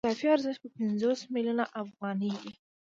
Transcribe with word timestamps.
نو 0.03 0.05
اضافي 0.07 0.27
ارزښت 0.35 0.59
به 0.63 0.69
پنځوس 0.77 1.19
میلیونه 1.33 1.63
افغانۍ 1.83 2.31
وي 2.41 2.51